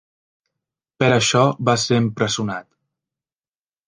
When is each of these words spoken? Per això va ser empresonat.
Per 1.03 1.09
això 1.17 1.43
va 1.69 1.75
ser 1.81 1.99
empresonat. 2.05 2.67